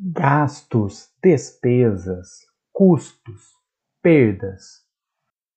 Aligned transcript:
Gastos, 0.00 1.08
despesas, 1.20 2.28
custos, 2.72 3.42
perdas 4.00 4.86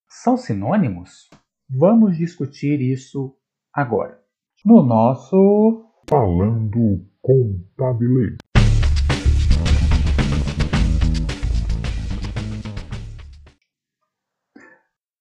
são 0.10 0.36
sinônimos? 0.36 1.30
Vamos 1.70 2.18
discutir 2.18 2.82
isso 2.82 3.38
agora. 3.72 4.20
No 4.66 4.82
nosso 4.82 5.86
Falando 6.10 7.06
Contabilês. 7.22 8.38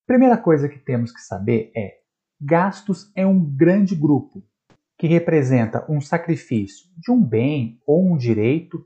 Primeira 0.07 0.39
coisa 0.39 0.67
que 0.67 0.79
temos 0.79 1.13
que 1.13 1.21
saber 1.21 1.71
é: 1.77 1.99
gastos 2.41 3.13
é 3.15 3.27
um 3.27 3.45
grande 3.45 3.95
grupo 3.95 4.43
que 4.97 5.07
representa 5.07 5.85
um 5.91 6.01
sacrifício 6.01 6.89
de 6.97 7.13
um 7.13 7.23
bem 7.23 7.79
ou 7.87 8.11
um 8.11 8.17
direito 8.17 8.83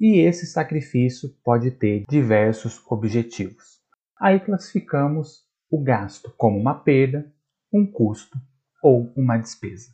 e 0.00 0.20
esse 0.20 0.46
sacrifício 0.46 1.30
pode 1.44 1.70
ter 1.70 2.04
diversos 2.08 2.82
objetivos. 2.90 3.80
Aí 4.20 4.40
classificamos 4.40 5.44
o 5.70 5.82
gasto 5.82 6.32
como 6.36 6.58
uma 6.58 6.74
perda, 6.74 7.32
um 7.72 7.86
custo 7.86 8.38
ou 8.82 9.12
uma 9.16 9.36
despesa. 9.36 9.88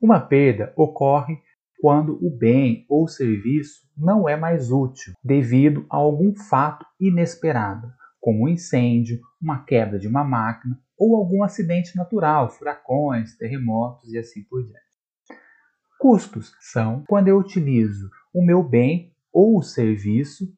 Uma 0.00 0.20
perda 0.20 0.72
ocorre 0.76 1.38
quando 1.80 2.18
o 2.24 2.30
bem 2.30 2.84
ou 2.88 3.06
serviço 3.06 3.88
não 3.96 4.28
é 4.28 4.36
mais 4.36 4.70
útil 4.70 5.14
devido 5.22 5.86
a 5.90 5.96
algum 5.96 6.34
fato 6.34 6.84
inesperado, 7.00 7.88
como 8.20 8.44
um 8.44 8.48
incêndio, 8.48 9.20
uma 9.40 9.64
quebra 9.64 9.98
de 9.98 10.08
uma 10.08 10.24
máquina 10.24 10.78
ou 10.98 11.16
algum 11.16 11.42
acidente 11.42 11.96
natural, 11.96 12.50
furacões, 12.50 13.36
terremotos 13.36 14.12
e 14.12 14.18
assim 14.18 14.42
por 14.44 14.62
diante. 14.64 14.80
Custos 15.98 16.54
são 16.60 17.04
quando 17.06 17.28
eu 17.28 17.38
utilizo 17.38 18.10
o 18.34 18.44
meu 18.44 18.62
bem 18.62 19.15
ou 19.36 19.62
serviço 19.62 20.50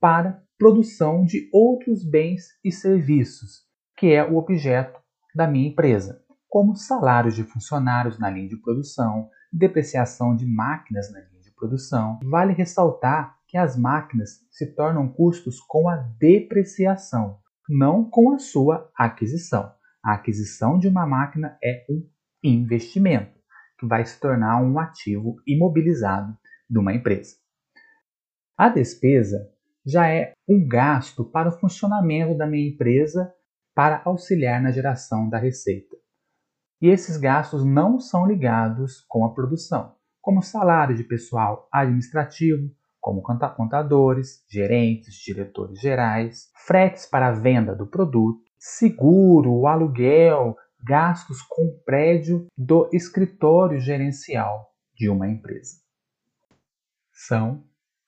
para 0.00 0.42
produção 0.58 1.26
de 1.26 1.46
outros 1.52 2.02
bens 2.02 2.46
e 2.64 2.72
serviços, 2.72 3.64
que 3.98 4.14
é 4.14 4.24
o 4.24 4.38
objeto 4.38 4.98
da 5.34 5.46
minha 5.46 5.68
empresa, 5.68 6.22
como 6.48 6.74
salários 6.74 7.34
de 7.34 7.44
funcionários 7.44 8.18
na 8.18 8.30
linha 8.30 8.48
de 8.48 8.56
produção, 8.56 9.28
depreciação 9.52 10.34
de 10.34 10.46
máquinas 10.46 11.12
na 11.12 11.20
linha 11.20 11.42
de 11.42 11.50
produção. 11.54 12.18
Vale 12.24 12.54
ressaltar 12.54 13.36
que 13.46 13.58
as 13.58 13.76
máquinas 13.76 14.40
se 14.50 14.74
tornam 14.74 15.06
custos 15.06 15.60
com 15.60 15.86
a 15.86 15.96
depreciação, 16.18 17.38
não 17.68 18.08
com 18.08 18.32
a 18.32 18.38
sua 18.38 18.90
aquisição. 18.96 19.70
A 20.02 20.14
aquisição 20.14 20.78
de 20.78 20.88
uma 20.88 21.06
máquina 21.06 21.58
é 21.62 21.84
um 21.90 22.08
investimento, 22.42 23.38
que 23.78 23.86
vai 23.86 24.02
se 24.06 24.18
tornar 24.18 24.62
um 24.62 24.78
ativo 24.78 25.36
imobilizado 25.46 26.34
de 26.70 26.78
uma 26.78 26.94
empresa. 26.94 27.43
A 28.56 28.68
despesa 28.68 29.50
já 29.84 30.08
é 30.08 30.32
um 30.48 30.66
gasto 30.66 31.24
para 31.24 31.48
o 31.48 31.58
funcionamento 31.58 32.36
da 32.36 32.46
minha 32.46 32.68
empresa 32.68 33.34
para 33.74 34.00
auxiliar 34.04 34.62
na 34.62 34.70
geração 34.70 35.28
da 35.28 35.38
receita. 35.38 35.96
E 36.80 36.88
esses 36.88 37.16
gastos 37.16 37.64
não 37.64 37.98
são 37.98 38.26
ligados 38.26 39.04
com 39.08 39.24
a 39.24 39.34
produção, 39.34 39.96
como 40.22 40.40
salário 40.40 40.94
de 40.94 41.02
pessoal 41.02 41.68
administrativo, 41.72 42.70
como 43.00 43.22
contadores, 43.22 44.44
gerentes, 44.48 45.16
diretores 45.16 45.80
gerais, 45.80 46.48
fretes 46.64 47.06
para 47.06 47.28
a 47.28 47.32
venda 47.32 47.74
do 47.74 47.88
produto, 47.88 48.40
seguro, 48.56 49.66
aluguel, 49.66 50.56
gastos 50.80 51.42
com 51.42 51.66
o 51.66 51.78
prédio 51.84 52.46
do 52.56 52.88
escritório 52.92 53.80
gerencial 53.80 54.70
de 54.94 55.08
uma 55.08 55.28
empresa. 55.28 55.82
São 57.12 57.64